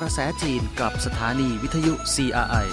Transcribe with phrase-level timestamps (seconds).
[0.00, 2.66] กระแสจีนกับสถานีวิทยุ CRI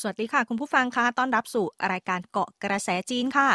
[0.00, 3.50] สวัสดีค่ะ คุณผู้ฟังคะต้อนรับสู่รายการเกาะกระแสจีนค่ะ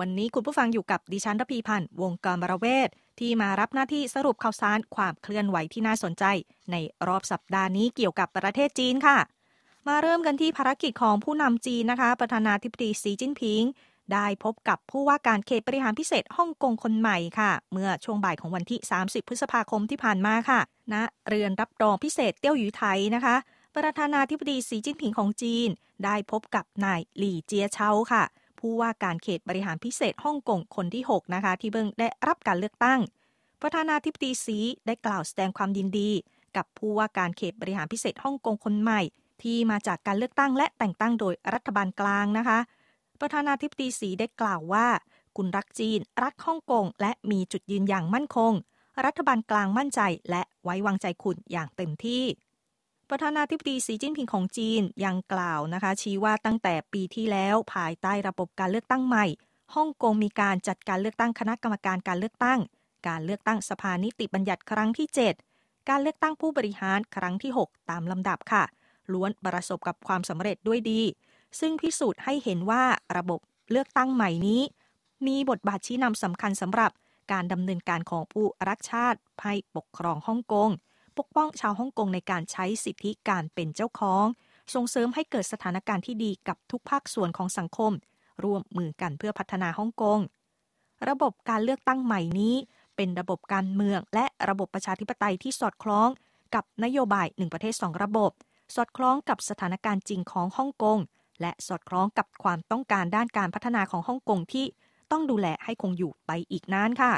[0.00, 6.24] วันนี้คุณผู้ฟังอยู่กับดิฉันรพีพันธ์วงกรมรเวทที่มารับหน้าที่สรุปข่าวสารความเคลื่อนไหวที่น่าสนใจ
[6.72, 6.76] ใน
[7.08, 9.18] รอบสัปดาห์นี้เกี่ยวกับประเทศจีนค่ะ
[9.88, 13.62] มาเริ่มกันที่ภารกิจของผู้นำจีนนะคะ ประธานาธิบดีสีจิ้นผิง
[14.12, 20.60] ได้พบกับผู้ว่าการเขตบริหารพิเศษฮ่องกงคนใหม่ค่ะ เมื่อช่วงบ่ายของวันที่ 30 พฤษภาคมที่ผ่านมาค่ะ
[20.92, 23.36] ณนะเรือนรับรองพิเศษเตี้ยวหยูไทยนะคะ
[23.76, 25.68] ประธานาธิบดีสีจิ้นผิงของจีน
[26.04, 28.22] ได้พบกับนายหลี่เจียเชาค่ะ
[28.60, 33.00] ผู้ว่าการเขตบริหารพิเศษฮ่องกงคนที่ 6 นะคะ ที่เบิ่งได้รับการเลือกตั้ง
[33.62, 36.10] ประธานาธิบดีสีได้กล่าวแสดงความยินดี
[36.56, 39.00] กับผู้ว่าการเขตบริหารพิเศษฮ่องกงคนใหม่
[39.42, 42.58] ที่มาจากการเลือกตั้งและแต่งตั้งโดยรัฐบาลกลางนะคะ
[43.20, 44.86] ประธานาธิบดีสีได้กล่าวว่า
[45.36, 48.52] คุณรักจีน รักฮ่องกง และมีจุดยืนอย่างมั่นคง
[49.04, 52.24] รัฐบาลกลางมั่นใจ และไว้วางใจคุณอย่างเต็มที่
[53.10, 59.26] ประธานาธิบดีสีจิ้นผิงของจีนยังกล่าวนะคะ ชี้ว่าตั้งแต่ปีที่แล้วภายใต้ระบบการเลือกตั้งใหม่
[59.74, 62.60] ฮ่องกงมีการจัดการเลือกตั้งคณะกรรมการการเลือกตั้ง
[63.08, 65.08] การเลือกตั้งสภานิติบัญญัติครั้งที่
[65.48, 68.64] 7 การเลือกตั้งผู้บริหารครั้งที่ 6 ตามลำดับค่ะ
[69.12, 71.00] ล้วนประสบกับความสำเร็จด้วยดี
[71.60, 72.84] ซึ่งพิสูจน์ให้เห็นว่า
[73.16, 74.62] ระบบเลือกตั้งใหม่นี้
[75.26, 76.90] มีบทบาทชี้นำสำคัญสำหรับ
[77.32, 80.70] การดำเนินการของผู้รักชาติให้ปกครองฮ่องกง
[81.18, 84.24] ปกป้องชาวฮ่องกงในการใช้สิทธิการเป็นเจ้าของ
[84.74, 87.92] ส่งเสริมให้เกิดสถานการณ์ที่ดีกับทุกภาคส่วนของสังคม
[88.44, 90.18] ร่วมมือกันเพื่อพัฒนาฮ่องกง
[91.08, 92.54] ระบบการเลือกตั้งใหม่นี้
[92.96, 96.08] เป็นระบบการเมืองและระบบประชาธิปไตยที่สอดคล้อง
[96.54, 98.30] กับนโยบายหนึ่งประเทศสองระบบ
[98.74, 100.98] สอดคล้องกับสถานการณ์จริงของฮ่องกง
[101.40, 104.66] และสอดคล้องกับความต้องการด้านการพัฒนาของฮ่องกงที่
[105.10, 107.12] ต้องดูแลให้คงอยู่ไปอีกนานค่ะ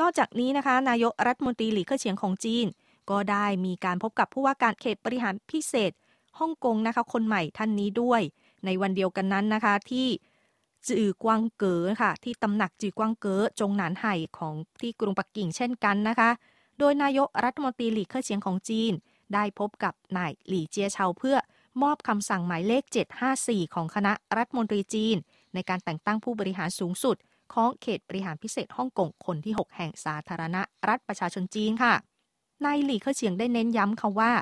[0.00, 2.66] นอกจากนี้นะคะ นายกรัฐมนตรีหลีเค่อเฉียงของจีน
[3.10, 5.92] ก็ได้มีการพบกับผู้ว่าการเขตบริหารพิเศษ
[6.38, 8.20] ฮ่องกงนะคะคนใหม่ท่านนี้ด้วย
[8.64, 10.08] ในวันเดียวกันนั้นนะคะที่
[10.88, 16.30] จือกวางเก๋อค่ะ ที่ตำหนักจือกวางเก๋อจงหนานไห่ของที่กรุงปักกิ่งเช่นกันนะคะ
[16.78, 18.92] โดยนายกรัฐมนตรีหลีเค่อเฉียงของจีน
[19.34, 21.36] ได้พบกับนายหลี่เจียเชาเพื่อ
[21.82, 22.84] มอบคำสั่งหมายเลข
[23.28, 25.16] 754 ของคณะรัฐมนตรีจีน
[25.54, 27.16] ในการแต่งตั้งผู้บริหารสูงสุด
[27.52, 30.56] ของเขตบริหารพิเศษฮ่องกงคนที่ 6 แห่งสาธารณ
[30.88, 31.94] รัฐประชาชนจีนค่ะ
[32.64, 34.32] นายหลี่เค่อเฉียงได้เน้นย้ำค่ะว่า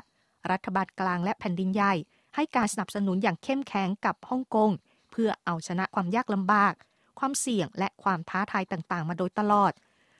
[0.51, 1.93] รัฐบาลกลางและแผ่นดินใหญ่
[2.35, 4.69] ให้การสนับสนุนอย่างเข้มแข็งกับฮ่องกง
[5.11, 6.73] เพื่อเอาชนะความยากลำบาก
[7.19, 9.71] ความเสี่ยงและความท้าทายต่างๆ มาโดยตลอด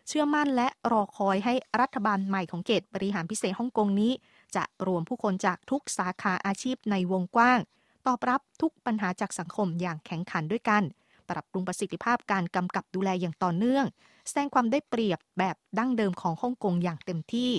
[0.07, 4.12] เชื่อมั่นและรอคอยให้รัฐบาลใหม่ของเขตบริหารพิเศษฮ่องกงนี้
[4.55, 7.59] จะรวมผู้คนจากทุกสาขาอาชีพในวงกว้าง
[8.07, 10.83] ตอบรับทุกปัญหาจากสังคมอย่างแข็งขันด้วยกัน
[11.29, 13.85] ปรับปรุงประสิทธิภาพการกำกับดูแลอย่างต่อเนื่อง
[14.27, 17.51] แสดงความได้เปรียบแบบดั้งเดิมของฮ่องกงอย่างเต็มที่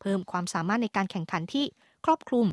[0.00, 1.64] เพิ่มความสามารถในการแข่งขันที่
[2.04, 2.46] ครอบคลุม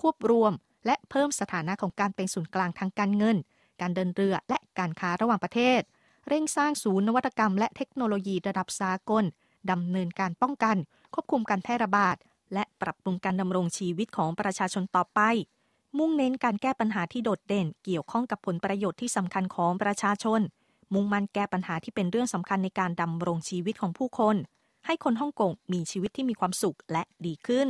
[0.00, 0.52] ควบรวม
[0.86, 3.36] และเพิ่มสถานะของการเป็นศูนย์กลางทางการเงิน
[3.80, 5.80] การเดินเรือและการค้าระหว่างประเทศ
[6.28, 9.24] เร่งสร้างศูนย์นวัตกรรม และเทคโนโลยีระดับสากล
[9.70, 10.76] ดำเนินการป้องกัน
[11.14, 12.16] ควบคุมการแพร่ระบาด
[12.54, 15.20] และปรับปรุงการดำรงชีวิตของประชาชนต่อไป
[15.98, 20.40] มุ่งเน้นการแก้ปัญหาที่โดดเด่น เกี่ยวข้องกับผลประโยชน์ที่สำคัญของประชาชน
[20.94, 24.36] มุ่งมั่นแก้ปัญหาที่เป็นเรื่องสำคัญในการดำรงชีวิตของผู้คน
[24.86, 27.68] ให้คนฮ่องกงมีชีวิตที่มีความสุขและดีขึ้น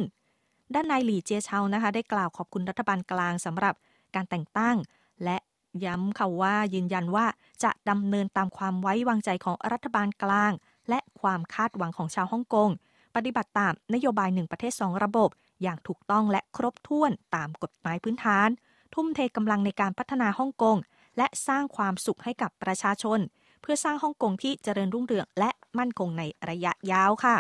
[0.75, 3.75] ด้านนายหลี่เจียเชานะคะ ได้กล่าวขอบคุณรัฐบาลกลางสำหรับ
[4.15, 4.77] การแต่งตั้ง
[5.25, 5.37] และ
[5.85, 7.27] ย้ำค่ะว่ายืนยันว่า
[7.65, 10.53] จะดำเนินตามความไว้วางใจของรัฐบาลกลาง
[10.89, 12.71] และความคาดหวังของชาวฮ่องกง
[13.15, 15.31] ปฏิบัติตามนโยบายหนึ่งประเทศสองระบบ
[15.63, 18.49] อย่างถูกต้องและครบถ้วนตามกฎหมายพื้นฐาน
[18.95, 20.77] ทุ่มเทกำลังในการพัฒนาฮ่องกง
[21.19, 23.19] และสร้างความสุขให้กับประชาชน
[23.63, 27.37] เพื่อสร้างฮ่องกงที่เจริญรุ่งเรืองและมั่นคงในระยะยาวค่ะ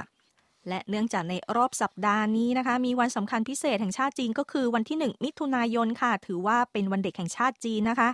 [0.68, 8.08] และเนื่องจากในรอบสัปดาห์นี้นะคะ มีวันสำคัญพิเศษแห่งชาติจีนก็คือวันที่ 1 มิถุนายนค่ะ ถือว่าเป็นวันเด็กแห่งชาติจีนนะคะ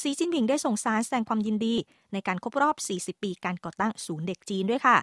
[0.00, 1.74] สีจิ้นผิงได้ส่งสารแสดงความยินดี
[2.12, 4.96] ในการครบรอบ 40 ปีการก่อตั้งศูนย์เด็กจีนด้วยค่ะ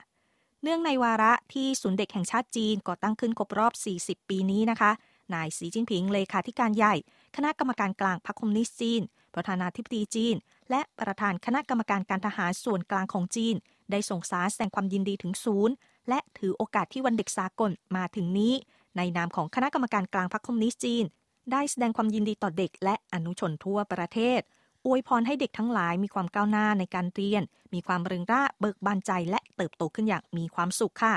[0.64, 3.74] เนื่องในวาระที่ศูนย์เด็กแห่งชาติจีนก่อตั้งขึ้นครบรอบ
[4.20, 4.92] 40 ปีนี้นะคะ
[5.34, 6.96] นายสีจิ้นผิงเลขาธิการใหญ่
[7.36, 9.02] คณะกรรมการกลางพรรคคอมมิวนิสต์จีน
[9.36, 10.36] ประธานาธิบดีจีน
[10.70, 13.56] และประธานคณะกรรมการการทหารส่วนกลางของจีน
[13.92, 15.74] ได้ส่งสารแสดงความยินดีถึงศูนย์
[16.10, 18.54] และถือโอกาสที่วันเด็กสากลมาถึงนี้
[18.98, 21.04] ในนามของคณะกรรมการกลางพรรคคอมมิวนิสต์จีน
[21.52, 24.42] ได้แสดงความยินดีต่อเด็กและอนุชนทั่วประเทศ
[24.86, 27.44] อวยพรให้เด็กทั้งหลายมีความก้าวหน้าในการเรียน
[27.74, 31.16] มีความเริงร่าเบิกบานใจและเติบโตขึ้นอย่างมีความสุขค่ะ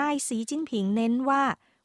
[0.00, 1.42] นายสีจิ้นผิงเน้นว่า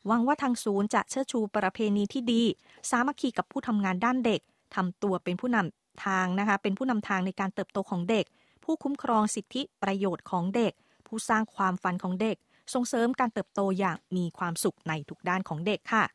[0.07, 2.44] หวังว่าทางศูนย์จะเชิดชูประเพณีที่ดี
[2.89, 4.41] สามัคคีกับผู้ทำงานด้านเด็ก
[4.75, 8.25] ทำตัวเป็นผู้นำทางนะคะ เป็นผู้นำทางในการเติบโตของเด็ก
[8.63, 10.73] ผู้คุ้มครองสิทธิประโยชน์ของเด็ก
[11.07, 12.38] ผู้สร้างความฝันของเด็ก
[12.73, 16.05] ส่งเสริมการเติบโตอย่างมีความสุขในทุกด้านของเด็กค่ะ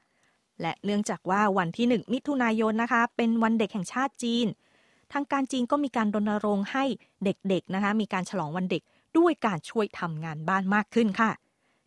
[0.60, 4.46] และเนื่องจากว่าวันที่ 1 มิถุนายนนะคะ เป็นวันเด็กแห่งชาติจีน
[5.12, 6.84] ทางการจีนก็มีการรณรงค์ให้
[7.24, 8.82] เด็กๆนะคะมีการฉลองวันเด็ก
[9.18, 11.30] ด้วยการช่วยทำงานบ้านมากขึ้นค่ะ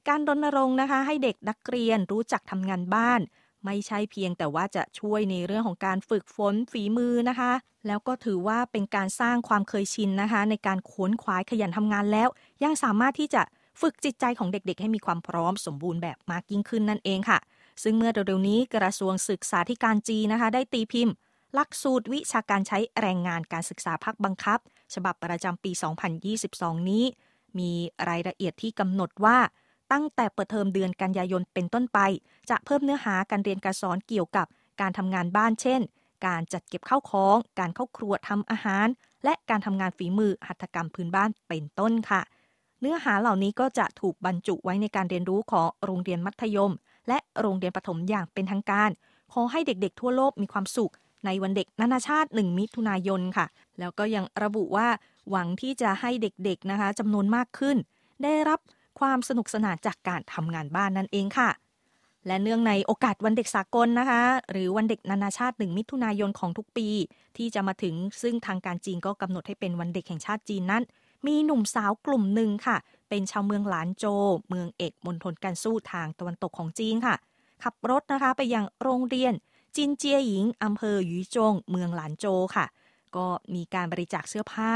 [0.08, 3.22] การรณรงค์นะคะ ให้เด็กนักเรียนรู้จักทำงานบ้าน
[3.66, 7.52] ไม่ใช่เพียงแต่ว่าจะช่วยในเรื่องของการฝึกฝนฝีมือนะคะ
[7.88, 12.30] แล้วก็ถือว่าเป็นการสร้างความเคยชินนะคะ ในการขวนขวายขยันทำงานแล้ว
[12.64, 13.42] ยังสามารถที่จะ
[13.82, 17.40] ฝึกจิตใจของเด็กๆ ให้มีความพร้อมสมบูรณ์แบบมากยิ่งขึ้นนั่นเองค่ะ
[17.84, 21.14] ซึ่งเมื่อเร็วๆนี้กระทรวงศึกษาธิการจีนนะคะ ได้ตีพิมพ์
[21.58, 24.60] หลักสูตรวิชาการใช้แรงงานการศึกษาภาคบังคับ
[24.94, 25.72] ฉบับประจำปี
[26.30, 27.06] 2022 นี้
[27.60, 27.72] มี
[28.10, 29.38] รายละเอียดที่กำหนดว่า
[29.92, 32.00] ตั้งแต่เปิดเทอมเดือนกันยายนเป็นต้นไป
[32.50, 34.48] จะเพิ่มเนื้อหาการเรียนการสอนเกี่ยวกับ
[34.82, 35.82] การทำงานบ้านเช่น
[36.26, 38.88] การจัดเก็บข้าวของ การเข้าครัวทำอาหาร
[39.24, 42.22] และการทำงานฝีมือหัตถกรรมพื้นบ้านเป็นต้นค่ะ
[42.80, 46.74] เนื้อหาเหล่านี้ก็จะถูกบรรจุไว้ในการเรียนรู้ของโรงเรียนมัธยม
[47.08, 48.90] และโรงเรียนประถมอย่างเป็นทางการ
[49.34, 50.94] ขอให้เด็กๆทั่วโลกมีความสุข
[51.26, 53.46] ในวันเด็กนานาชาติ 1 มิถุนายนค่ะ
[53.80, 54.88] แล้วก็ยังระบุว่า
[55.30, 57.78] หวังที่จะให้เด็กๆนะคะจำนวนมากขึ้น
[58.24, 58.60] ได้รับ
[59.00, 61.50] ความสนุกสนานจากการทำงานบ้านนั่นเองค่ะ
[62.28, 66.88] และเนื่องในโอกาสวันเด็กสากลนะคะ หรือวันเด็กนานาชาติ 1 มิถุนายนของทุกปี
[67.38, 70.84] ที่จะมาถึงซึ่งทางการจีนก็กำหนดให้เป็นวันเด็กแห่งชาติจีนนั้น
[71.28, 72.78] มีหนุ่มสาวกลุ่มหนึ่งค่ะ
[73.10, 74.06] เป็นชาวเมืองหลานโจ
[74.50, 77.16] เมืองเอกมณฑลการสู้ทางตะวันตกของจีนค่ะ
[77.64, 79.34] ขับรถนะคะไปยังโรงเรียน
[79.76, 82.26] จินเจียหญิงอำเภอหยูจง เมืองหลานโจ
[82.56, 82.66] ค่ะ
[83.16, 84.72] ก็มีการบริจาคเสื้อผ้า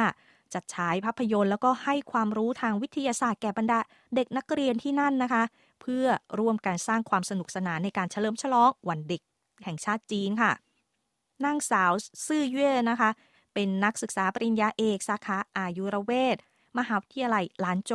[0.53, 3.79] จัดฉายภาพยนตร์แล้วก็ให้ความรู้ทางวิทยาศาสตร์แก่บรรดา
[4.15, 5.43] เด็กนักเรียนที่นั่นนะคะ
[5.81, 6.05] เพื่อ
[6.39, 9.21] ร่วมการสร้างความสนุกสนานในการเฉลิมฉลองวันเด็ก
[9.65, 10.51] แห่งชาติจีนค่ะ
[11.45, 11.91] นางสาว
[12.27, 13.09] ซื่อเย่นะคะ
[13.53, 16.37] เป็นนักศึกษาปริญญาเอกสาขาอายุรเวท
[16.77, 17.91] มหาวิทยาลัยหลานโจ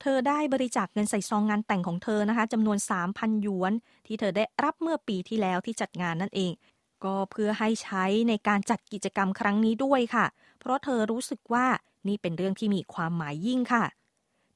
[0.00, 2.78] เธอได้บริจาคเงินใส่ซองงานแต่งของเธอนะคะจำนวน
[3.10, 3.72] 3,000หยวน
[4.06, 6.52] ที่เธอได้รับเมื่อปีที่แล้วที่จัดงานนั่นเอง
[7.04, 10.26] ก็เพื่อให้ใช้ในการจัดกิจกรรมครั้งนี้ด้วยค่ะ
[10.60, 11.66] เพราะเธอรู้สึกว่า
[12.08, 13.84] นี่เป็นเรื่องที่มีความหมายยิ่งค่ะ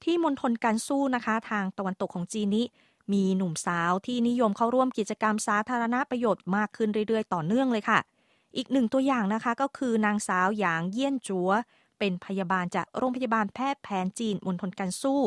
[0.05, 2.65] ที่มณฑลการสู้นะคะ ทางตะวันตกของจีนนี้
[3.13, 7.99] มีหนุ่มสาวที่นิยมเข้าร่วมกิจกรรมสาธารณประโยชน์มากขึ้นเรื่อยๆ ต่อเนื่องเลยค่ะ
[8.57, 11.51] อีกหนึ่งตัวอย่างนะคะก็คือนางสาวหยางเยี่ยนจัว
[12.01, 15.23] เป็นพยาบาลจากโรงพยาบาลแพทย์แผนจีนมณฑลการสู้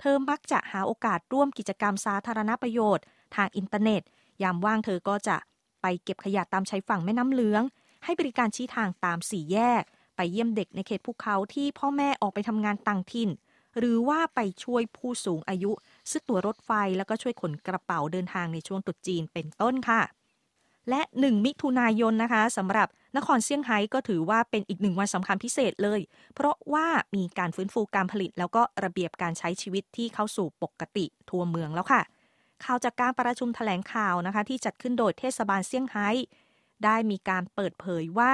[0.00, 3.04] เธอมักจะหาโอกาสร่วมกิจกรรมสาธารณประโยชน์
[3.36, 4.02] ทางอินเทอร์เน็ต
[4.42, 5.36] ยามว่างเธอก็จะ
[5.82, 7.62] ไปเก็บขยะตามชายฝั่งแม่น้ำเหลือง
[8.04, 9.82] ให้บริการชี้ทางตามสี่แยก
[10.16, 13.30] ไปเยี่ยมเด็กในเขตภูเขาที่พ่อแม่ออกไปทำงานต่างถิ่น
[13.78, 15.70] หรือว่าไปช่วยผู้สูงอายุ
[16.10, 20.00] ซื้อตั๋วรถไฟแล้วก็ช่วยขนกระเป๋าเดินทางในช่วงตรุษจีนเป็นต้นค่ะ
[20.90, 26.00] และ 1 มิถุนายนนะคะสำหรับนครเซี่ยงไฮ้ก็ถือว่าเป็นอีกหนึ่งวันสำคัญพิเศษเลย
[26.34, 32.02] เพราะว่ามีการฟื้นฟูการผลิต แล้วก็ระเบียบการใช้ชีวิตที่เข้าสู่ปกติทั่วเมืองแล้วค่ะ
[32.64, 36.08] ข่าวจากการประชุมแถลงข่าวนะคะ ที่จัดขึ้นโดยเทศบาลเซี่ยงไฮ้
[36.84, 38.32] ได้มีการเปิดเผยว่า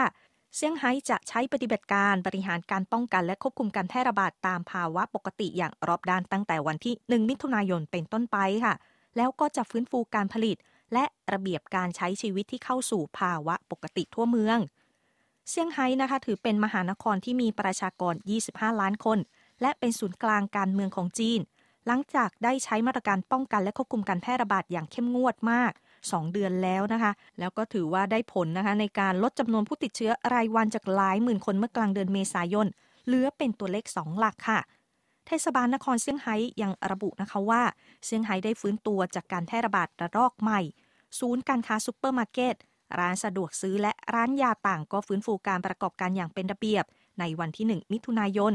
[0.56, 8.74] เซี่ยงไฮ้จะใช้ปฏิบัติการบริหารการป้องกันและควบคุมการแพร่ระบาดตามภาวะปกติอย่างรอบด้านตั้งแต่วันที่ 1 มิถุนายนเป็นต้นไปค่ะ
[9.16, 10.56] แล้วก็จะฟื้นฟูการผลิต
[10.92, 14.58] และระเบียบการใช้ชีวิตที่เข้าสู่ภาวะปกติทั่วเมือง
[15.48, 18.14] เซี่ยงไฮ้นะคะถือเป็นมหานครที่มีประชากร
[18.46, 19.18] 25 ล้านคน
[19.62, 21.40] และเป็นศูนย์กลางการเมืองของจีน
[21.86, 32.66] หลังจากได้ใช้มาตรการป้องกันและควบคุมการแพร่ระบาดอย่างเข้มงวดมาก 2 เดือนแล้วนะคะ แล้วก็ถือว่าได้ผลนะคะในการลดจำนวนผู้ติดเชื้อรายวันจากหลายหมื่นคนเมื่อกลางเดือนเมษายน
[33.06, 34.60] เหลือเป็นตัวเลข 2 หลักค่ะ
[35.32, 37.62] เทศบาลนครเซี่ยงไฮ้ยังระบุนะคะว่า
[38.04, 40.60] เซี่ยงไฮ้ได้ฟื้นตัวจากการแพร่ระบาดระลอกใหม่
[41.18, 42.54] ศูนย์การค้าซูเปอร์มาร์เก็ต
[42.98, 46.84] ร้านสะดวกซื้อและร้านยาต่างก็ฟื้นฟูการประกอบการอย่างเป็นระเบียบ
[47.20, 48.52] ในวันที่ 1 มิถุนายน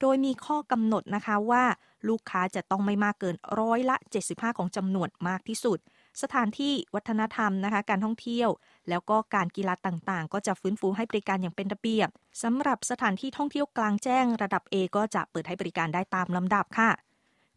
[0.00, 1.64] โดยมีข้อกำหนดนะคะว่า
[2.08, 3.96] ลูกค้าจะต้องไม่มากเกินร้อยละ
[4.28, 5.78] 75 ของจำนวนมากที่สุด
[6.22, 8.48] สถานที่วัฒนธรรมนะคะ การท่องเที่ยว
[8.88, 12.08] แล้วก็การกีฬาต่างๆ ก็จะฟื้นฟูให้บริการอย่างเป็นระเบียบ
[12.42, 16.90] สำหรับสถานที่ท่องเที่ยวกลางแจ้งระดับ A ก็จะเปิดให้บริการได้ตามลำดับค่ะ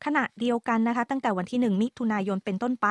[0.05, 2.87] ขณะเดียวกันนะคะ ตั้งแต่วันที่ 1 มิถุนายนเป็นต้นไป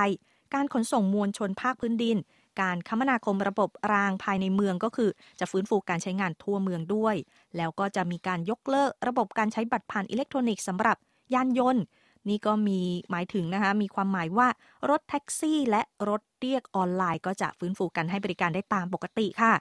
[0.54, 2.16] การขนส่งมวลชนภาคพื้นดิน
[2.60, 7.16] การคมนาคมระบบรางภายในเมืองก็คือ จะฟื้นฟูการใช้งานทั่วเมืองด้วย
[7.56, 10.96] แล้วก็จะมีการยกเลิกระบบการใช้บัตรผ่านอิเล็กทรอนิกส์สำหรับ
[11.34, 11.84] ยานยนต์
[12.28, 12.80] นี่ก็มี
[13.10, 14.48] หมายถึงนะคะมีความหมายว่า
[14.90, 19.54] รถแท็กซี่และรถเรียกออนไลน์ ก็จะฟื้นฟูกันให้บริการได้ตามปกติค่ะ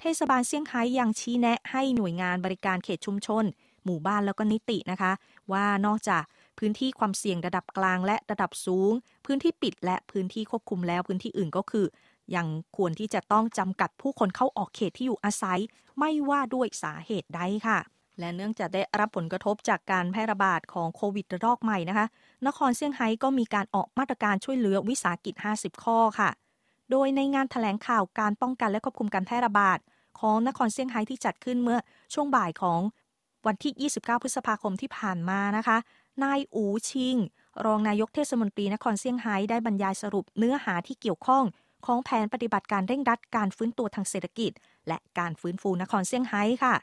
[0.00, 3.44] เทศบาลเซี่ยงไฮ้ยังชี้แนะให้หน่วยงานบริการเขตชุมชน
[3.84, 5.12] หมู่บ้านแล้วก็นิตินะคะ
[5.52, 6.22] ว่านอกจาก
[6.58, 8.92] พื้นที่ความเสี่ยงระดับกลางและระดับสูง
[9.26, 11.86] พื้นที่ปิดและพื้นที่ควบคุมแล้วพื้นที่อื่นก็คือ
[12.34, 15.60] ยังควรที่จะต้องจำกัดผู้คนเข้าออกเขตที่อยู่อาศัย
[15.98, 17.78] ไม่ว่าด้วยสาเหตุใดค่ะ
[18.20, 22.06] และเนื่องจากได้รับผลกระทบจากการแพร่ระบาดของโควิดระลอกใหม่นะคะ
[22.46, 26.30] นครเซี่ยงไฮ้ก็มีการออกมาตรการช่วยเหลือวิสาหกิจ 50 ข้อค่ะ
[26.90, 29.78] โดยในงานถแถลงข่าวการป้องกันและควบคุมการแพร่ระบาด
[30.20, 31.78] ของนครเซี่ยงไฮ้ที่จัดขึ้นเมื่อ
[32.14, 32.80] ช่วงบ่ายของ
[33.46, 35.76] วันที่ 29 พฤษภาคมที่ผ่านมานะคะ
[36.24, 37.16] นายอูชิง
[37.64, 41.44] รองนายกเทศมนตรีนครเซี่ยงไฮ้ได้บรรยายสรุปเนื้อหาที่เกี่ยวข้อง
[41.86, 44.52] ของแผนปฏิบัติการเร่งรัดการฟื้นตัวทางเศรษฐกิจ
[44.88, 46.74] และการฟื้นฟูนครเซี่ยงไฮ้ค่ะ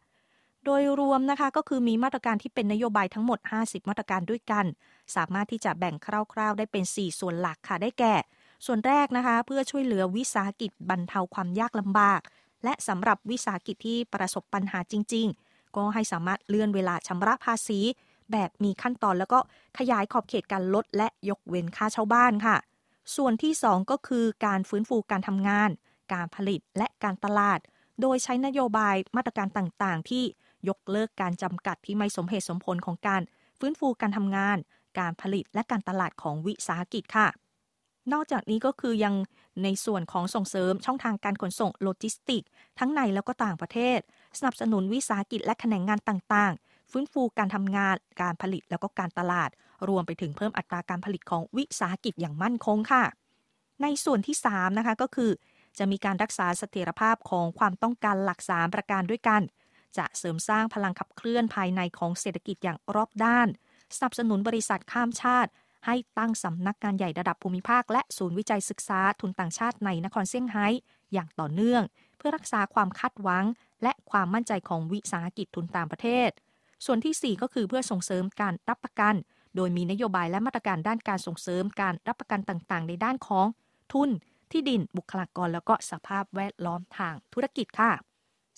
[0.65, 4.65] โดยรวมนะคะก็คือมีมาตรการที่เป็นนโยบายทั้งหมด 50 มาตรการด้วยกัน
[5.15, 8.15] สามารถที่จะแบ่งคร่าวๆ ได้เป็น 4 ส่วนหลักค่ะได้แก่
[8.65, 12.21] ส่วนแรกนะคะ เพื่อช่วยเหลือวิสาหกิจบรรเทาความยากลำบาก
[12.63, 17.79] และสำหรับวิสาหกิจที่ประสบปัญหาจริง ๆ ก็ให้สามารถเลื่อนเวลาชำระภาษี
[18.31, 19.39] แบบมีขั้นตอนแล้วก็
[19.77, 22.57] ขยายขอบเขตการลดและยกเว้นค่าเช่าบ้านค่ะ
[23.15, 25.69] ส่วนที่ 2 ก็คือการฟื้นฟูการทำงาน
[26.13, 27.59] การผลิตและการตลาด
[28.01, 30.23] โดยใช้นโยบายมาตรการต่างๆ ที่
[30.69, 33.21] ยกเลิกการจำกัดที่ไม่สมเหตุสมผลของการ
[33.59, 34.57] ฟื้นฟูการทำงาน
[34.99, 37.27] การผลิตและการตลาดของวิสาหกิจค่ะ
[38.13, 39.15] นอกจากนี้ก็คือยัง
[39.63, 42.43] ในส่วนของส่งเสริมช่องทางการขนส่งโลจิสติก
[42.79, 43.99] ทั้งในแล้วก็ต่างประเทศ
[44.37, 49.49] สนับสนุนวิสาหกิจและแขนงงานต่างๆ ฟื้นฟูการทำงาน การผลิตแล้วก็การตลาด
[49.89, 53.03] รวมไปถึงเพิ่มอัตราการผลิตของวิสาหกิจอย่างมั่นคงค่ะ
[53.81, 55.31] ในส่วนที่ 3 นะคะก็คือ
[55.77, 59.41] จะมีการรักษาเสถียรภาพของความต้องการหลัก3ประการด้วยกัน
[59.97, 63.47] จะเสริมสร้างพลังขับเคลื่อนภายในของเศรษฐกิจอย่างรอบด้าน
[63.95, 65.51] สนับสนุนบริษัทข้ามชาติ
[65.85, 70.67] ให้ตั้งสำนักงานใหญ่ระดับภูมิภาค และศูนย์วิจัยศึกษาทุนต่างชาติในนครเซี่ยงไฮ้
[71.13, 71.83] อย่างต่อเนื่อง
[72.17, 73.45] เพื่อรักษาความคาดหวัง
[73.83, 76.29] และความมั่นใจของวิสาหกิจทุนต่างประเทศ
[76.85, 79.15] ส่วนที่ 4 ก็คือเพื่อส่งเสริมการรับประกัน
[79.55, 83.47] โดยมีนโยบายและมาตรการด้านการส่งเสริมการรับประกันต่างๆ ในด้านของ
[83.93, 84.09] ทุน
[84.51, 87.91] ที่ดิน บุคลากร แล้วก็สภาพแวดล้อมทางธุรกิจค่ะ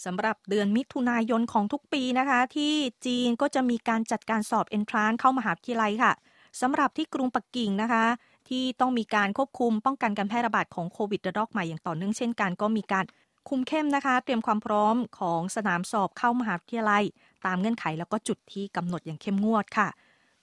[0.06, 2.74] สำหรับเดือนมิถุนายนของทุกปีนะคะ ที่
[3.06, 6.14] จีนก็จะมีการจัดการสอบเอนทรานเข้ามหาวิทยาลัยค่ะ
[6.62, 8.06] สำหรับที่กรุงปักกิ่งนะคะ
[8.50, 13.06] ที่ต้องมีการควบคุมป้องกันการแพร่ระบาดของโควิดระลอกใหม่อย่างต่อเนื่องเช่นกันก็มีการ
[13.50, 17.04] คุมเข้มนะคะ เตรียมความพร้อมของสนามสอบเข้ามหาวิทยาลัย
[17.46, 19.88] ตามเงื่อนไขแล้วก็จุดที่กำหนดอย่างเข้มงวดค่ะ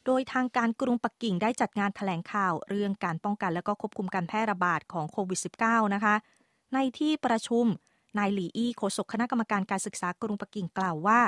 [0.04, 6.14] โดยทางการกรุงปักกิ่งได้จัดงานถแถลงข่าว เรื่องการป้องกันและก็ควบคุมการแพร่ระบาดของโควิด -19 นะคะ
[6.74, 7.66] ในที่ประชุม
[8.18, 11.20] นายหลี่อี้โฆษกคณะกรรมการการศึกษากรุงปักกิ่งกล่าวว่า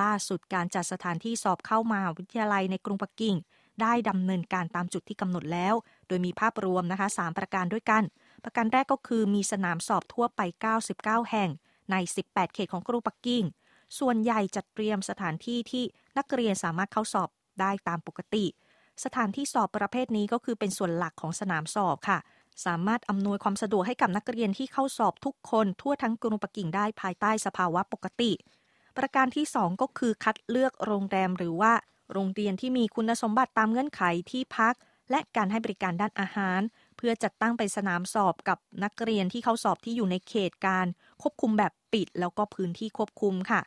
[0.00, 3.34] ล่าสุดการจัดสถานที่สอบเข้ามาวิทยาลัยในกรุงปักกิ่ง
[3.80, 5.74] ได้ดำเนินการตามจุดที่กำหนดแล้ว
[6.08, 8.02] โดยมีภาพรวมนะคะ 3 ประการด้วยกัน
[8.44, 10.40] ประการแรกก็คือมีสนามสอบทั่วไป
[10.84, 11.50] 99 แห่ง
[11.90, 13.44] ใน 18 เขตของกรุงปักกิ่ง
[13.98, 15.84] ส่วนใหญ่จัดเตรียมสถานที่ที่
[16.18, 17.28] นักเรียนสามารถเข้าสอบ
[17.60, 18.44] ได้ตามปกติ
[19.04, 22.18] สถานที่สอบประเภทนี้ก็คือเป็นส่วนหลักของสนามสอบค่ะ
[22.66, 28.32] สามารถอำนวยความสะดวกให้กับนักเรียนที่เข้าสอบทุกคนทั่วทั้งกรุงปักกิ่งได้ภายใต้สภาวะปกติ
[28.96, 31.72] ประการที่ 2 ก็คือคัดเลือกโรงแรมหรือว่า
[32.12, 34.74] โรงเรียนที่มีคุณสมบัติตามเงื่อนไขที่พัก
[35.10, 36.60] และการให้บริการด้านอาหาร
[36.96, 40.86] เพื่อจัดตั้งเป็นสนามสอบกับนักเรียนที่เข้าสอบที่อยู่ในเขตการ
[41.22, 43.60] ควบคุมแบบปิด แล้วก็พื้นที่ควบคุมค่ะ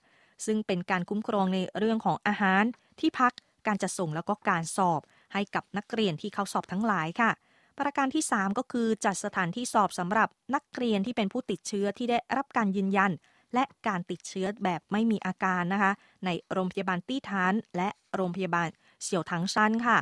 [0.46, 2.64] ซึ่งเป็นการคุ้มครองในเรื่องของอาหาร
[3.00, 3.32] ที่พัก
[3.68, 5.02] การจัดส่งแล้วก็การสอบ
[5.34, 7.32] ให้กับนักเรียนที่เข้าสอบทั้งหลายค่ะ
[7.80, 13.12] ประการที่ 3 ก็คือจัดสถานที่สอบสำหรับนักเรียนที่เป็นผู้ติดเชื้อที่ได้รับการยืนยัน
[13.54, 15.92] และการติดเชื้อแบบไม่มีอาการนะคะ
[16.26, 18.68] ในโรงพยาบาลตี้ทาน และโรงพยาบาล
[19.04, 20.00] เสี่ยวทังชันค่ะ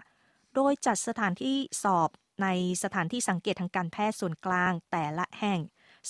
[0.56, 2.10] โดยจัดสถานที่สอบ
[2.42, 2.48] ใน
[2.84, 5.60] สถานที่สังเกตทางการแพทย์ส่วนกลางแต่ละแห่ง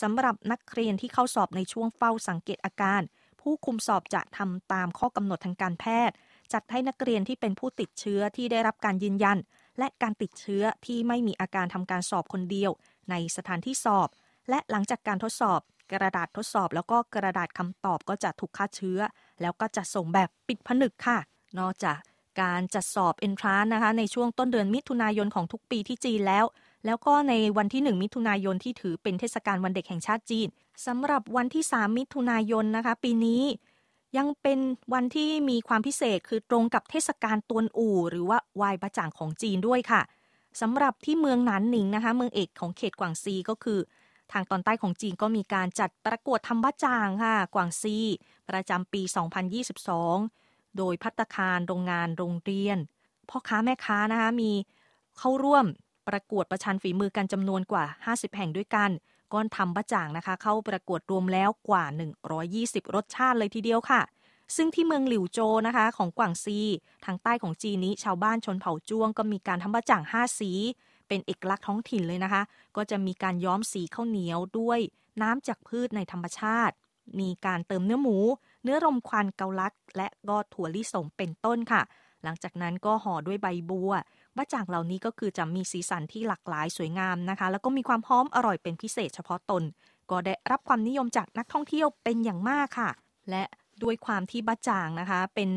[0.02, 3.02] สำหรับนักเรียนที่เข้าสอบในช่วงเฝ้าสังเกตอาการ
[3.42, 6.16] ผู้คุมสอบจะทำตามข้อกำหนดทางการแพทย์
[6.54, 9.38] จัดให้นักเรียนที่เป็นผู้ติดเชื้อที่ได้รับการยืนยัน
[9.80, 12.72] และการติดเชื้อที่ไม่มีอาการทำการสอบคนเดียว
[13.10, 14.10] ในสถานที่สอบ
[14.50, 15.60] และหลังจากการทดสอบ
[15.92, 19.00] กระดาษทดสอบแล้วก็กระดาษคำตอบก็จะถูกฆ่าเชื้อ
[19.42, 21.20] แล้วก็จะส่งแบบปิดผนึกค่ะ
[21.60, 21.98] นอกจาก
[22.42, 26.46] การจัดสอบเอนทรานนะคะ ในช่วงต้นเดือนมิถุนายนของทุกปีที่จีนแล้ว
[26.86, 30.48] แล้วก็ในวันที่ 1 มิถุนายนที่ถือเป็นเทศกาลวันเด็กแห่งชาติจีน
[30.86, 33.44] สำหรับวันที่ 3 มิถุนายนนะคะ ปีนี้
[34.18, 34.60] ยังเป็น
[34.94, 40.02] วันที่มีความพิเศษคือตรงกับเทศกาลตวนอู่ หรือว่าวายบะจ่างของจีนด้วยค่ะ
[40.62, 43.80] สำหรับที่เมืองหนานหนิงนะคะ เมืองเอกของเขตกวางซีก็คือ
[44.32, 47.98] ทางตอนใต้ของจีนก็มีการจัดประกวดทำบะจ่างค่ะ กวางซี
[48.50, 49.02] ประจำปี
[49.90, 52.78] 2022 โดยพัตคารโรงงานโรงเรียน
[53.30, 54.52] พ่อค้าแม่ค้านะคะมี
[55.18, 55.66] เข้าร่วม
[56.08, 58.90] ประกวดประชันฝีมือกันจำนวนกว่า 50 แห่งด้วยกัน
[59.34, 61.86] ก้อนทำบะจ่างนะคะ เข้าประกวดรวมแล้วกว่า
[62.40, 64.02] 120 รสชาติเลยทีเดียวค่ะ
[64.56, 66.60] ซึ่งที่เมืองหลิวโจนะคะของกวางซี
[67.06, 70.52] ทางใต้ของจีนนี้ชาวบ้านชนเผ่าจ้วงก็มีการทำบะจ่าง 5 สี
[71.08, 72.42] เป็นเอกลักษณ์ท้องถิ่นเลยนะคะ
[72.76, 74.80] ก็จะมีการย้อมสีข้าวเหนียวด้วย
[75.22, 76.76] น้ำจากพืชในธรรมชาติ
[77.20, 78.18] มีการเติมเนื้อหมู
[78.64, 81.82] เนื้อรมควันเกาลัด และก็ถั่วลิสงเป็นต้นค่ะ
[82.24, 83.92] หลังจากนั้นก็ห่อด้วยใบบัว
[84.38, 89.64] บะจ่างเหล่านี้ก็คือจะมีสีสันที่หลากหลายสวยงามนะคะ แล้วก็มีความหอมอร่อยเป็นพิเศษเฉพาะตน
[90.12, 92.92] ก็ได้รับความนิยมจากนักท่องเที่ยวเป็นอย่างมากค่ะ
[93.30, 93.44] และ
[93.84, 95.50] ด้วยความที่บะจ่างนะคะ เป็น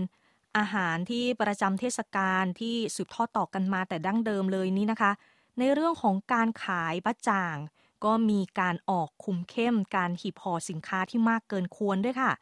[0.56, 5.12] อาหารที่ประจำเทศกาลที่สืบทอดต่อกันมาแต่ดั้งเดิมเลยนี้นะคะ
[5.58, 7.56] ในเรื่องของการขายบะจ่าง
[8.04, 12.32] ก็มีการออกคุมเข้ม การหีบห่อสินค้าที่มากเกินควรด้วยค่ะ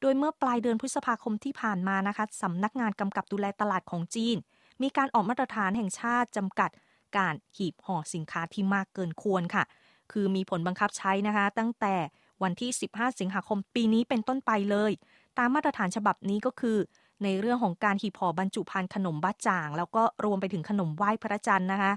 [0.00, 4.36] โดยเมื่อปลายเดือนพฤษภาคมที่ผ่านมานะคะสำนักงานกำกับดูแลตลาดของจีน
[4.82, 6.70] มีการออกมาตรฐานแห่งชาติจำกัด
[7.16, 9.64] การหีบห่อสินค้าที่มากเกินควรค่ะ
[10.12, 11.94] คือมีผลบังคับใช้นะคะ ตั้งแต่
[12.42, 14.92] วันที่ 15 สิงหาคมปีนี้เป็นต้นไปเลย
[15.38, 16.78] ตามมาตรฐานฉบับนี้ก็คือ
[17.22, 21.92] ในเรื่องของการหีบห่อบรรจุภัณฑ์ขนมบ้าจ่าง แล้วก็รวมไปถึงขนมไหว้พระจันทร์นะคะ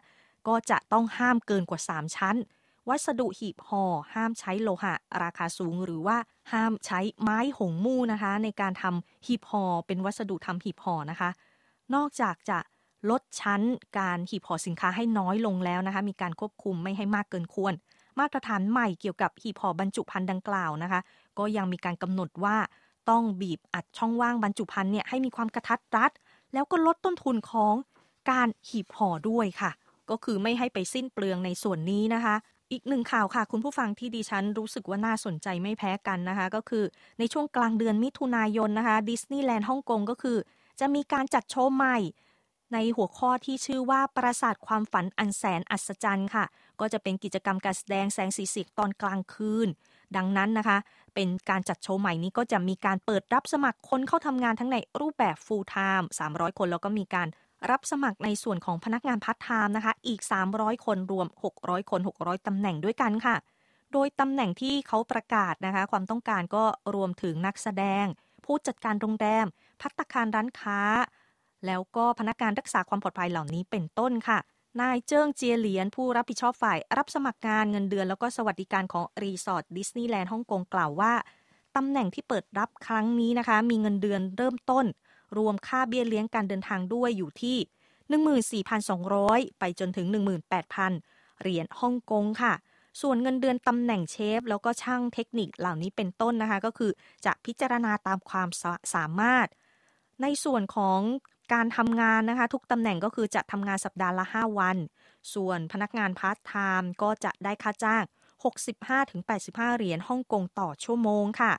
[0.47, 2.35] ก็จะต้องห้ามเกินกว่า 3 ชั้น
[2.89, 3.83] วัสดุหีบห่อ
[4.13, 6.17] ห้ามใช้โลหะ ราคาสูงหรือว่า
[6.51, 11.29] ห้ามใช้ไม้หงมู่นะคะ ในการทำหีบห่อเป็นวัสดุทำหีบห่อนะคะ
[11.95, 12.59] นอกจากจะ
[13.09, 13.61] ลดชั้น
[13.99, 17.73] การหีบห่อสินค้าให้น้อยลงแล้วนะคะ มีการควบคุมไม่ให้มากเกินควร
[18.19, 20.99] มาตรฐานใหม่เกี่ยวกับหีบห่อบรรจุภัณฑ์ดังกล่าวนะคะ
[21.39, 22.57] ก็ยังมีการกำหนดว่า
[23.09, 26.11] ต้องบีบอัดช่องว่างบรรจุภัณฑ์เนี่ยให้มีความกระทัดรัด
[26.53, 27.73] แล้วก็ลดต้นทุนของ
[28.31, 29.71] การหีบห่อด้วยค่ะ
[30.09, 32.35] ก็คือไม่ให้ไปสิ้นเปลืองในส่วนนี้นะคะ
[32.71, 36.83] อีกหนึ่งข่าวค่ะ คุณผู้ฟังที่ดิฉันรู้สึกว่าน่าสนใจไม่แพ้กันนะคะ ก็คือ
[37.19, 40.37] ในช่วงกลางเดือนมิถุนายนนะคะดิสนีย์แลนด์ฮ่องกงก็คือ
[40.81, 41.97] จะมีการจัดโชว์ใหม่
[42.73, 46.45] ในหัวข้อที่ชื่อว่าปราสาทความฝันอันแสนอัศจรรย์ค่ะ
[46.79, 49.67] ก็จะเป็นกิจกรรมการแสดงแสงสีสีตอนกลางคืน
[50.15, 50.77] ดังนั้นนะคะ
[51.15, 57.27] เป็นการจัดโชว์ใหม่นี้ก็จะมีการเปิดรับสมัครคนเข้าทำงานทั้งในรูปแบบ full time 300 คนแล้วก็มีการ
[57.69, 60.21] รับสมัครในส่วนของพนักงานพาร์ทไทม์นะคะ อีก
[60.53, 63.35] 300 คนรวม 600 คน 600 ตำแหน่งด้วยกันค่ะ
[63.93, 66.63] โดยตำแหน่งที่เขาประกาศนะคะ ความต้องการก็
[66.95, 68.05] รวมถึงนักแสดง
[68.45, 69.45] ผู้จัดการโรงแรม
[69.81, 70.79] พัตตาคารร้านค้า
[71.65, 74.39] แล้วก็พนักงานรักษาความปลอดภัยเหล่านี้เป็นต้นค่ะ
[74.81, 81.13] นายเจิ้งเจียเหลียนผู้รับผิดชอบฝ่าย รับสมัครงานเงินเดือนแล้วก็สวัสดิการของรีสอร์ทดิสนีย์แลนด์ฮ่องกงกล่าวว่า
[81.75, 84.85] ตำแหน่งที่เปิดรับครั้งนี้นะคะ มีเงินเดือนเริ่มต้น
[85.37, 88.63] รวมค่าเบี้ยเลี้ยงการเดินทางด้วยอยู่ที่
[89.07, 90.07] 14,200 ไปจนถึง
[90.69, 92.53] 18,000 เหรียญฮ่องกงค่ะ
[93.01, 96.91] ส่วนเงินเดือนตำแหน่งเชฟ แล้วก็ช่างเทคนิคเหล่านี้เป็นต้นนะคะ ก็คือ
[97.25, 98.49] จะพิจารณาตามความ
[98.93, 99.47] สามารถ
[100.21, 100.99] ในส่วนของ
[101.53, 104.77] การทำงานนะคะ ทุกตำแหน่งก็คือจะทำงานสัปดาห์ละ 5 วัน
[105.33, 108.03] ส่วนพนักงานพาร์ทไทม์ก็จะได้ค่าจ้าง
[108.89, 111.53] 65-85 เหรียญฮ่องกงต่อชั่วโมงค่ะ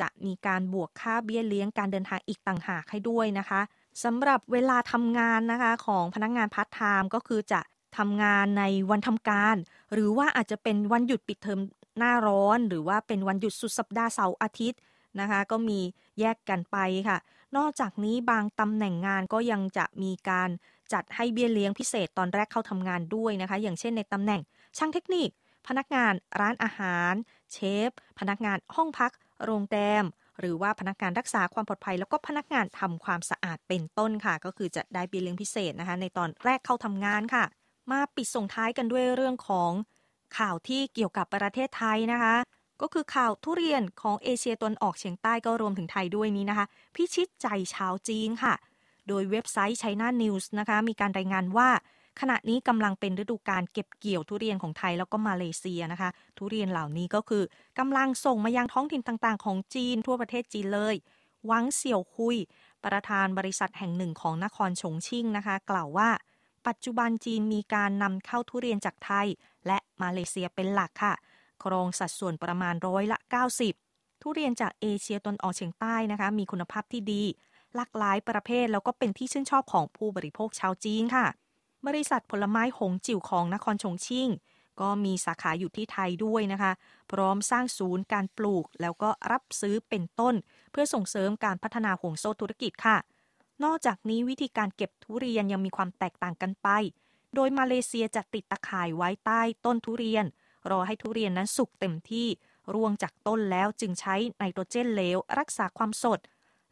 [0.00, 3.60] จะมีการบวกค่าเบี้ยเลี้ยงการเดินทางอีกต่างหากให้ด้วยนะคะ
[4.04, 7.60] สำหรับเวลาทำงานนะคะของพนักงานพาร์ทไทม์ก็คือจะ
[7.98, 9.56] ทำงานในวันทำการ
[9.92, 11.60] หรือว่าอาจจะเป็นวันหยุดปิดเทอม
[11.98, 14.80] หน้าร้อน หรือว่าเป็นวันหยุดสุดสัปดาห์เสาร์อาทิตย์
[15.20, 15.80] นะคะ ก็มี
[16.20, 16.76] แยกกันไป
[17.08, 17.18] ค่ะ
[17.56, 20.50] นอกจากนี้บางตำแหน่งงานก็ยังจะมีการ
[20.92, 24.40] จัดให้เบี้ยเลี้ยงพิเศษตอนแรกเข้าทำงานด้วยนะคะ อย่างเช่นในตำแหน่ง
[24.78, 25.28] ช่างเทคนิค
[25.66, 27.14] พนักงานร้านอาหาร
[27.52, 29.12] เชฟ พนักงานห้องพัก
[29.44, 30.04] โรงแรม
[30.40, 37.44] หรือว่าพนักงานรักษาความปลอดภัย แล้วก็พนักงานทำความสะอาดเป็นต้นค่ะ ก็คือจะได้เบี้ยเลี้ยงพิเศษนะคะ ในตอนแรกเข้าทำงานค่ะ
[37.90, 39.72] มาปิดส่งท้ายกันด้วยเรื่องของ
[40.38, 42.36] ข่าวที่เกี่ยวกับประเทศไทยนะคะ
[42.80, 48.54] ก็คือข่าวทุเรียนของเอเชียตะวันออกเฉียงใต้ก็รวมถึงไทยด้วยนี้นะคะ พิชิตใจชาวจีนค่ะ
[49.08, 51.68] โดยเว็บไซต์ China News นะคะ มีการรายงานว่า
[52.20, 57.42] ขณะนี้กำลังเป็นฤดูการเก็บเกี่ยวทุเรียนของไทยแล้วก็มาเลเซียนะคะ ทุเรียนเหล่านี้ก็คือ
[57.78, 60.94] กำลังส่งมายังท้องถิ่นต่างๆ ของจีน ทั่วประเทศจีนเลย
[61.46, 62.36] หวังเสี่ยวคุย
[62.84, 66.10] ประธานบริษัทแห่งหนึ่งของนครฉงชิ่งนะคะ กล่าวว่า
[66.66, 69.26] ปัจจุบันจีนมีการนำเข้าทุเรียนจากไทย
[69.66, 71.14] และมาเลเซียเป็นหลักค่ะ
[71.62, 73.18] ครองสัดส่วนประมาณร้อยละ
[73.70, 77.22] 90 ทุเรียนจากเอเชียตะวันออกเฉียงใต้นะคะ มีคุณภาพที่ดี
[77.76, 81.26] หลากหลายประเภทแล้วก็เป็นที่ชื่นชอบของผู้บริโภคชาวจีนค่ะ
[81.86, 84.28] บริษัทผลไม้หงจิ๋วของนครชงชิ่ง
[84.80, 86.72] ก็มีสาขาอยู่ที่ไทยด้วยนะคะ
[87.12, 90.34] พร้อมสร้างศูนย์การปลูก แล้วก็รับซื้อเป็นต้น
[90.70, 92.96] เพื่อส่งเสริมการพัฒนาห่วงโซ่ธุรกิจค่ะ
[93.64, 96.68] นอกจากนี้วิธีการเก็บทุเรียนยังมีความแตกต่างกันไป
[97.34, 100.24] โดยมาเลเซียจะติดตะข่ายไว้ใต้ต้นทุเรียน
[100.70, 102.26] รอให้ทุเรียนนั้นสุกเต็มที่
[102.74, 106.20] ร่วงจากต้นแล้วจึงใช้ไนโตรเจนเหลว รักษาความสด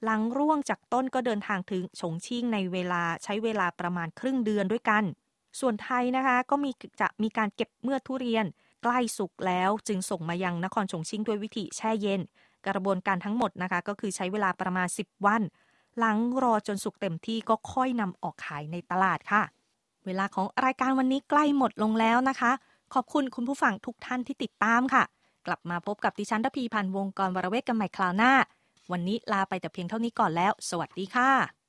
[0.04, 5.04] หลังร่วงจากต้นก็เดินทางถึงฉงชิ่งในเวลาใช้เวลาประมาณครึ่งเดือนด้วยกัน
[5.60, 8.44] ส่วนไทยนะคะก็มีจะมีการเก็บเมื่อทุเรียน
[8.82, 12.20] ใกล้สุกแล้วจึงส่งมายังนครชงชิ่งด้วยวิธีแช่เย็น
[12.68, 15.42] กระบวนการทั้งหมดนะคะก็คือใช้เวลาประมาณ 10 วัน
[15.98, 19.42] หลังรอจนสุกเต็มที่ก็ค่อยนำออกขายในตลาดค่ะ
[20.06, 22.52] เวลาของรายการวันนี้ใกล้หมดลงแล้วนะคะ
[22.94, 25.02] ขอบคุณคุณผู้ฟังทุกท่านที่ติดตามค่ะ
[25.46, 28.32] กลับมาพบกับดิฉันระพีพันธ์วงกรวรเวกกันใหม่คราวหน้า
[28.92, 31.61] วันนี้ลาไปแต่เพียงเท่านี้ก่อนแล้ว สวัสดีค่ะ